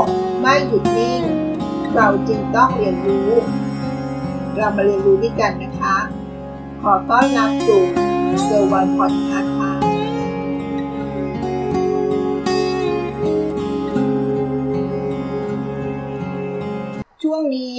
[0.00, 0.02] ก
[0.40, 1.22] ไม่หยุดนิ่ง
[1.94, 3.30] เราจึงต้องเรียนรู้
[4.56, 5.96] เรามาเรียนรู้ด้วยกันนะคะ
[6.82, 7.82] ขอต้อนรับสู่
[8.44, 9.72] เซอร์วันพอดคาส์ค่ะ
[17.22, 17.76] ช่วงนี้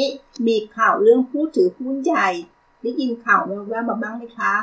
[0.48, 2.30] มีข่าวเรื่องผู้ถือหุ้นใหญ่
[2.82, 4.56] ได้ยินข่าวแววๆมาบ้างไหมคะ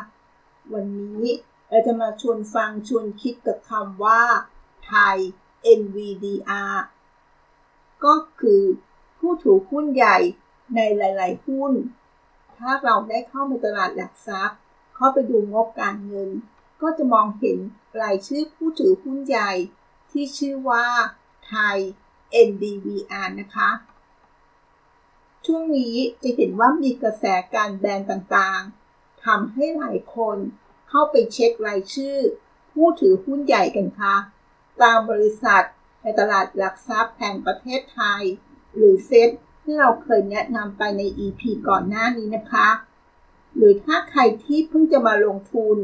[0.73, 1.27] วันนี้
[1.69, 4.23] เราจะมาชวนฟังชวนคิดกับคำว่า
[4.87, 5.17] ไทย
[5.81, 6.75] NVDR
[8.05, 8.63] ก็คือ
[9.19, 10.19] ผู้ถือหุ้นใหญ่
[10.75, 11.73] ในหลาย ๆ หุ้น
[12.59, 14.59] ถ้าเราได้เข้าไปตลาดหลักทรัพย์
[14.95, 16.31] เข้าไปดูงบการเงิน
[16.83, 17.59] ก็จะมองเห็น
[18.01, 19.53] รายชื่อผู้ถือหุ้นใหญ่
[20.11, 20.87] ที่ชื่อว่า
[21.47, 21.79] ไทย
[22.49, 23.71] NDVR นะคะ
[25.47, 30.37] ช่วงนี้จะเห็นว่ามีกระแสการแบนต่าง ๆทำให้หลายคน
[30.89, 32.17] เข้าไปเช็ครายชื่อ
[32.73, 34.15] ผู้ถือหุ้นใหญ่กันค่ะ
[34.83, 35.65] ตามบริษัท
[36.03, 38.23] ในตลาดหลักทรัพย์แห่งประเทศไทย
[38.77, 39.31] หรือเซ็ต
[39.63, 42.69] ที่เราเคยแนะนำไปใน EP ก่อนหน้านี้นะคะ
[43.57, 45.77] หรือถ้าใครที่เพิ่งจะมาลงทุน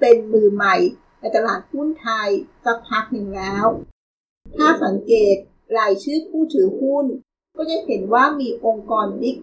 [0.00, 0.76] เป็นมือใหม่
[1.20, 2.28] ในตลาดหุ้นไทย
[2.64, 3.66] สักพักหนึ่งแล้ว
[4.56, 5.36] ถ้าสังเกต
[5.78, 7.06] รายชื่อผู้ถือหุ้น
[7.56, 9.36] ก็จะเห็นว่ามีองค์กรบิ๊ก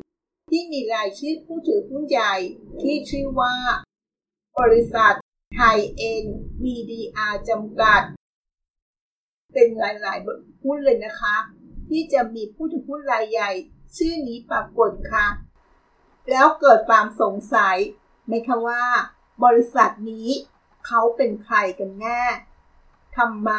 [0.50, 2.36] ที่มีรายชื่อผู้ถือหุ้นใหญ่
[2.82, 3.56] ที่ชื่อว่า
[4.60, 5.14] บริษัท
[5.56, 6.26] ไทยเอ็น
[6.64, 8.02] VDR จำกัด
[9.54, 11.36] เป็นหลายๆหุ้นเลยนะคะ
[11.90, 13.52] ที่จะมีผู้ถือหุ้นรายใหญ่
[13.98, 15.28] ชื่อนี้ปรากฏค่ะ
[16.30, 17.78] แล้วเกิดความสงสัย
[18.28, 18.84] ไหมคะว่า
[19.44, 20.30] บริษัทนี้
[20.86, 22.24] เขาเป็นใครกันแน่
[23.18, 23.52] ทำไม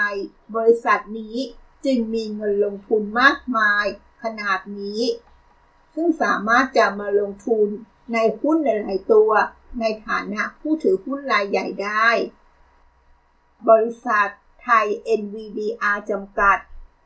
[0.56, 1.36] บริษัทนี้
[1.84, 3.84] จึงมีเงินลงทุนมากมาย
[4.22, 5.02] ขนาดนี้
[5.94, 7.66] ซึ่งสามารถจะมาลงทุน
[8.12, 9.30] ในหุ้นหลายๆตัว
[9.80, 12.08] ในฐานะผู้ถือหุ้นรายใหญ่ได้
[13.68, 14.28] บริษัท
[14.62, 14.86] ไทย
[15.20, 16.58] NVDR จำกัด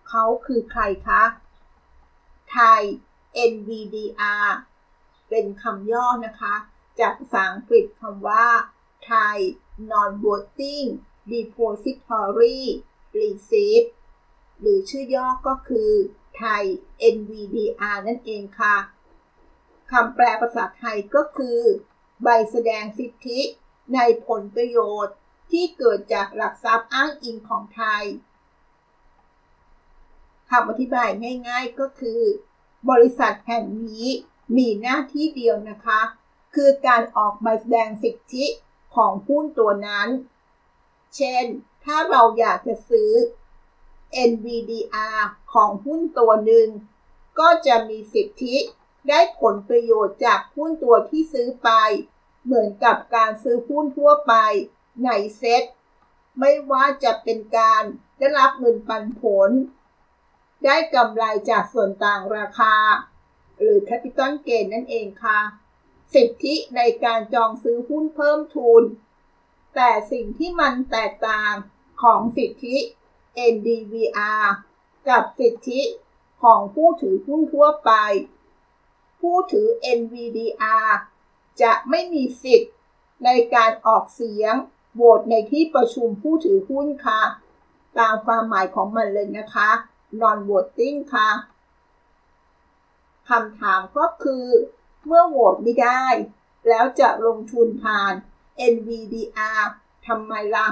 [0.09, 1.23] เขาคือใครคะ
[2.53, 2.83] ไทย
[3.53, 4.47] NVDR
[5.29, 6.55] เป็นคำย่อนะคะ
[7.01, 8.47] จากภาษาอังกฤษคำว่า
[9.08, 9.39] Thai
[9.91, 10.89] Non-Voting
[11.33, 12.61] Depository
[13.19, 13.85] Receipt
[14.61, 15.91] หรือชื่อย่อก็คือ
[16.36, 16.64] ไทย
[17.14, 18.77] NVDR นั่นเองค่ะ
[19.92, 21.61] คำแปลภาษาไทยก็คือ
[22.23, 23.41] ใบแสดงสิทธิ
[23.95, 25.17] ในผลประโยชน์
[25.51, 28.05] ที่เกิดจากหลักทรัพย์อ้างอิงของไทย
[30.51, 31.08] คำอธิบาย
[31.48, 32.20] ง่ายๆก็คือ
[32.90, 34.06] บริษัทแห่งนี้
[34.56, 36.01] มีหน้าที่เดียวนะคะ
[36.55, 38.46] คือการออกใบแสดงสิทธิ
[38.95, 40.08] ของหุ้นตัวนั้น
[41.17, 41.45] เช่น
[41.85, 43.11] ถ้าเราอยากจะซื้อ
[44.30, 45.20] NVDR
[45.52, 46.68] ของหุ้นตัวหนึ่ง
[47.39, 48.56] ก็จะมีสิทธิ
[49.08, 51.70] ได้ผลประโยชน์จากหุ้นตัวที่ซื้อไป
[52.45, 54.35] เหมือนกับการซื้อหุ้นทั่วไป
[55.05, 55.64] ในเซ็ต
[56.39, 57.83] ไม่ว่าจะเป็นการ
[58.18, 59.51] ได้รับเงินปันผล
[60.64, 62.74] ได้กำไรจากส่วนต่างราคา
[63.61, 65.40] หรือ Capital Gain นั่นเองค่ะ
[66.14, 68.83] สิทธิในการจองซื้อหุ้นเพิ่มทุน
[69.74, 71.55] แต่สิ่งที่มันแตกต่าง
[72.02, 72.77] ของสิทธิ
[73.52, 74.46] NDVR
[75.08, 75.80] กับสิทธิ
[76.42, 77.92] ของผู้ถือหุ้นทั่วไป
[79.20, 79.67] ผู้ถือ
[79.98, 80.89] NVDR
[81.62, 82.73] จะไม่มีสิทธิ์
[83.24, 84.55] ในการออกเสียง
[84.96, 87.23] โหวตในที่ประชุมผู้ถือหุ้นค่ะ
[87.98, 89.70] ตามความหมายของมันเลยนะคะ
[90.20, 91.30] non voting ค่ะ
[93.29, 94.45] คำถามก็คือ
[95.06, 96.05] เมื่อโหวตไม่ได้
[96.68, 98.12] แล้วจะลงทุนผ่าน
[98.73, 99.62] NVDR
[100.06, 100.68] ทำไมล่ะ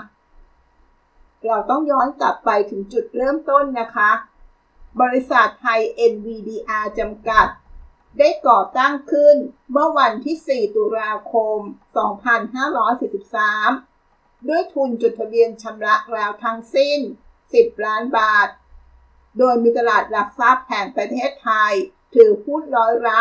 [1.46, 4.10] เราต้องย้อนกลับไปถึงจุดเริ่มต้นนะคะ
[5.00, 5.80] บริษัทไทย
[6.12, 7.46] NVDR จำกัด
[8.18, 9.36] ได้ก่อตั้งขึ้น
[9.72, 11.58] เมื่อวันที่ 4 ตุลาคม
[12.74, 13.94] 2543
[14.49, 16.99] ด้วยทุนจดทะเบียนชำระแล้วทั้งสิ้น
[17.43, 18.49] 10 ล้านบาท
[19.38, 21.72] โดยมีตลาดหลักทรัพย์แห่งประเทศไทย
[22.15, 23.21] ถือหุ้นร้อยละ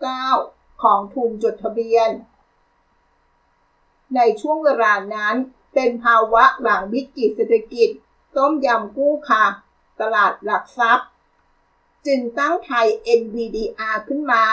[0.00, 2.10] 99.99 ของทุนจดทะเบียน
[4.16, 5.36] ในช่วงเวลานั้น
[5.74, 7.88] เป็นภาวะหลังวิกฤตเศรษฐกิจ
[8.36, 9.44] ต้มยำกุ้งค่ะ
[10.00, 11.08] ตลาดหลักทรัพย์
[12.06, 12.86] จึงตั้งไทย
[13.20, 14.44] NVDR ขึ้นมา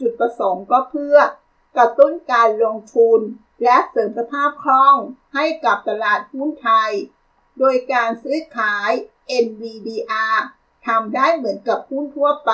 [0.00, 1.16] จุดประสงค์ก็เพื่อ
[1.76, 3.20] กระตุ้นการลงทุน
[3.64, 4.96] และเสริมสภาพคล่อง
[5.34, 6.92] ให้กับตลาดหุ้นไทย
[7.58, 8.90] โดยการซื้อขาย
[9.44, 10.36] NVDR
[10.86, 12.52] ทำได้เหมือนกับหุ้นทั่วไป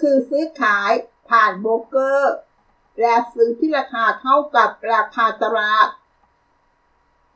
[0.00, 0.90] คือซื้อขาย
[1.28, 2.34] ผ่านโบรกเกอร์
[3.00, 5.88] และซื้อที่ราคาเท่ากับราคาตลาด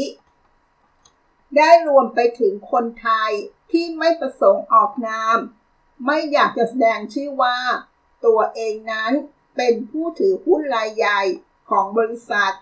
[1.58, 3.32] ได้รวมไปถึงคนไทย
[3.72, 5.38] ที่ไม่ประสงค์ออกนาม
[6.06, 7.58] ไม่อยากจะแสดงชื่อว่า
[8.26, 9.12] ตัวเองนั้น
[9.56, 11.22] เป็นผู้ถือหุ้นรายใหญ่
[11.70, 12.54] ของบริษัท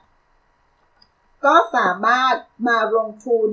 [1.46, 2.36] ก็สามารถ
[2.68, 3.50] มาลงทุน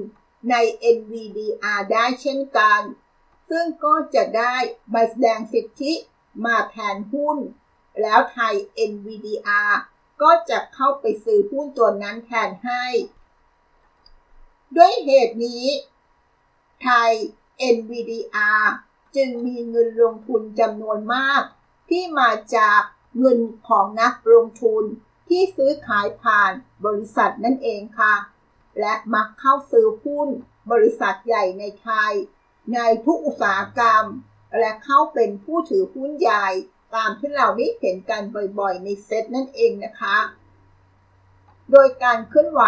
[0.50, 0.54] ใน
[0.96, 2.80] NVDR ได้เช่นกัน
[3.50, 4.56] ซึ่งก็จะได้
[4.90, 5.92] ใบแสดงสิทธิ
[6.44, 7.38] มาแทนหุ้น
[8.00, 8.54] แล้วไทย
[8.90, 9.72] NVDR
[10.22, 12.84] ก็จะเข้าไปซื้อหุ้นตัวนั้นแทนให้
[14.76, 15.64] ด้วยเหตุนี้
[16.82, 17.10] ไทย
[17.74, 18.64] NVDR
[19.16, 21.42] จึงมีเงินลงทุนจำนวนมาก
[21.90, 22.80] ที่มาจาก
[23.18, 23.38] เงิน
[23.68, 24.84] ของนักลงทุน
[25.28, 26.52] ที่ซื้อขายผ่าน
[26.84, 28.14] บริษัทนั่นเองค่ะ
[28.80, 30.28] และมักเข้าซื้อหุ้น
[30.72, 32.12] บริษัทใหญ่ในไทย
[32.74, 34.04] ในทุกอุตสาหกรรม
[34.58, 36.48] และเข้าเป็นผู้ถือหุ้นใหญ่
[36.94, 38.22] ตามที่เราได้เห็นกัน
[38.58, 40.18] บ่อยๆ ในเซตนั่นเองนะคะ
[41.70, 42.62] โดยการเคลื่อนไหว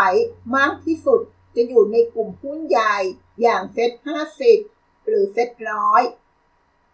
[0.57, 1.21] มากที่สุด
[1.55, 2.97] จะอยู่ในกลุ่มหุ้นใหญ่
[3.43, 3.91] อย่างเซต
[4.49, 6.03] 50 หรือเซตร้อย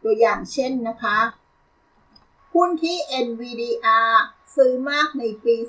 [0.03, 1.19] ตัวอย่างเช่นนะคะ
[2.55, 2.97] หุ้นที่
[3.27, 4.13] NVDR
[4.57, 5.67] ซื้อมากในปี 2562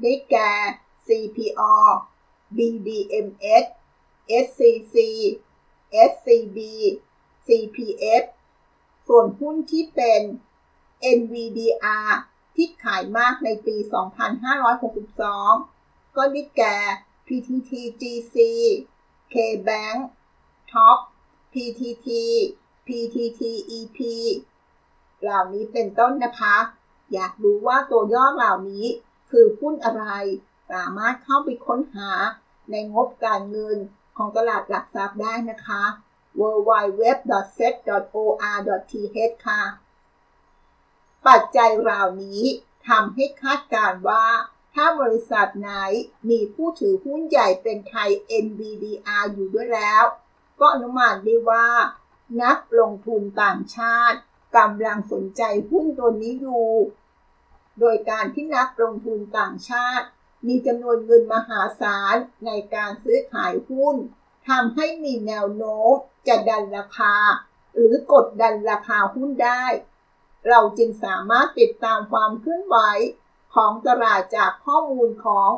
[0.00, 0.52] ได้แก่
[1.06, 1.74] CPO
[2.56, 3.64] BDMs
[4.44, 4.96] SCC
[6.10, 6.58] SCB
[7.46, 8.24] CPF
[9.06, 10.22] ส่วนหุ้นที่เป็น
[11.18, 12.10] NVDR
[12.56, 13.76] ที่ขายมากในปี
[15.36, 16.76] 2562 ก็ได้แก่
[17.26, 18.36] PTTGC
[19.32, 19.98] KBank
[20.72, 20.98] Top
[21.52, 22.08] PTT
[22.86, 23.98] PTTEP
[25.22, 26.56] เหล่านี้เป็นต้นนะคะ
[27.12, 28.86] อยากรู้ว่าตัวย่อเหล่านี้
[29.30, 30.04] คือหุ้นอะไร
[30.70, 32.10] สามารถเข้าไปค้นหา
[32.70, 33.78] ในงบการเงิน
[34.16, 35.82] ของตลาดหลักทรัพย์ได้นะคะ
[36.40, 39.62] www.set.or.th ค่ะ
[41.26, 42.42] ปัจจัยเหล่านี้
[42.88, 44.24] ทำให้คาดการว่า
[44.74, 45.70] ถ้าบริษัทไหน
[46.30, 48.10] มีผู้ถือหุ้นใหญ่เป็นไทย
[48.44, 50.04] NVDR อยู่ด้วยแล้ว
[50.60, 51.68] ก็อนุมานได้ว่า
[52.42, 54.18] นักลงทุนต่างชาติ
[54.56, 56.68] กำลังสนใจหุ้นตัวนี้อยู่
[57.80, 60.06] โดยการที่นักลงทุนต่างชาติ
[60.46, 62.16] มีจำนวนเงินมหาศาล
[62.46, 63.96] ในการซื้อขายหุ้น
[64.48, 65.92] ทำให้มีแนวโน้ม
[66.28, 67.14] จะดันราคา
[67.74, 69.64] หรือกดดันราคาหุ้นได้
[70.48, 72.78] เราจึงสามารถติดตามความเคลื่อนไหว
[73.54, 75.50] ของตลาดจากข้อมูลของ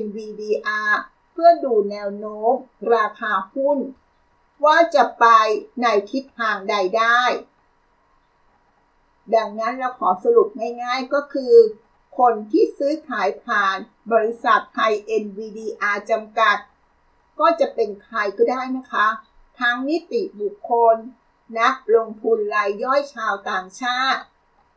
[0.00, 0.92] NVDR
[1.32, 2.52] เพื่อดูแนวโน้ม
[2.94, 3.78] ราคาหุ้น
[4.64, 5.26] ว่าจะไป
[5.82, 7.22] ในทิศทางใดได้
[9.34, 10.48] ดังนั้นเราขอสรุป
[10.82, 11.54] ง่ายๆก็คือ
[12.18, 13.76] คนที่ซื้อขายผ่าน
[14.12, 16.56] บริษัทไทย NVDR จำกัด
[17.40, 19.06] ก็จะเป็นใครก็ได้นะคะ
[19.60, 20.96] ทั้งนิติบุคคล
[21.60, 24.22] นักลงทุนรายย่อยชาวต่างชาติ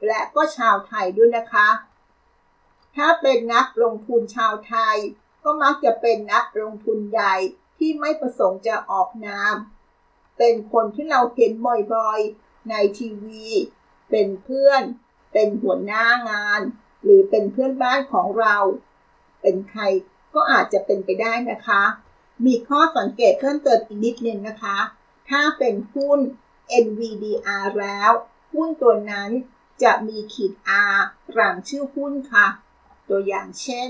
[0.08, 1.70] และก็ชาวไทยด้วยนะคะ
[2.96, 4.98] ถ้าเป็นนักลงทุนชาวไทย
[5.44, 7.36] ก็มักจะเป็นนักลงทุนใหญ่
[7.78, 9.56] ที่ไม่ประสงค์จะออกนาม
[10.38, 11.52] เป็นคนที่เราเห็น
[11.94, 13.46] บ่อยๆ ในทีวี
[14.10, 14.84] เป็นเพื่อน
[15.34, 16.62] เป็นหัวหน้างาน
[17.04, 18.58] หรือเป็นเพื่อนบ้านของเรา
[19.42, 19.82] เป็นใคร
[20.34, 21.84] ก็อาจจะเป็นไปได้นะคะ
[22.46, 24.78] มีข้อสังเกตเพิ่มเติมอีกนิดนึงนะคะ
[25.30, 26.20] ถ้าเป็นหุ้น
[26.86, 28.12] NVDR แล้ว
[28.54, 29.30] หุ้นตัวนั้น
[29.84, 30.54] จะมีขีด
[30.94, 30.98] R
[31.34, 32.48] หลังชื่อหุ้นค่ะ
[33.10, 33.90] ตัวอย่างเช่น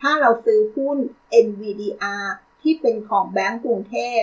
[0.00, 0.98] ถ้าเราซื้อหุ้น
[1.46, 2.26] NVDR
[2.62, 4.20] ที่เป็นของแบงก์กรุงเทพ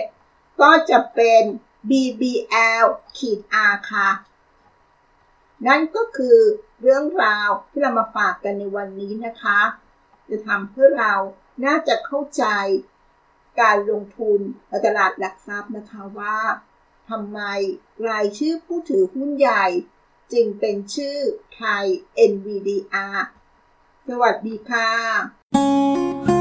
[0.60, 1.42] ก็จะเป็น
[1.90, 2.84] BBL
[3.18, 3.40] ขีด
[3.70, 4.08] R ค่ะ
[5.66, 6.38] นั่นก็คือ
[6.80, 9.60] เรื่องราวที่เรามาฝากกันในวันนี้นะคะ
[10.30, 11.14] จะทำเพื่อเรา
[11.64, 12.44] น่าจะเข้าใจ
[13.60, 16.38] การลงทุนในตลาดหลักทรัพย์นะคะว่า
[17.08, 17.40] ทำไม
[18.08, 19.66] รายชื่อผู้ถือหุ้นใหญ่
[20.32, 21.18] จึงเป็นชื่อ
[21.54, 21.84] ไทย
[22.30, 23.18] NVDR
[24.08, 26.37] สวัสดีค่ะ